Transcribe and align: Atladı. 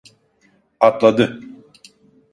Atladı. 0.79 1.39